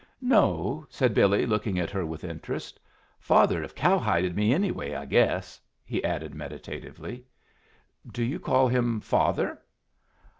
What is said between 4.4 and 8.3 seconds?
anyway, I guess," he added, meditatively. "Do